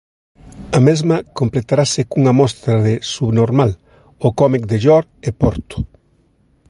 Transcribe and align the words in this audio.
A 0.77 0.79
mesma 0.87 1.17
completarase 1.39 2.01
cunha 2.11 2.33
mostra 2.41 2.75
de 2.85 2.93
Subnormal, 3.13 3.71
o 4.27 4.29
cómic 4.39 4.63
de 4.71 4.77
Llor 4.83 5.03
e 5.27 5.29
Porto. 5.41 5.77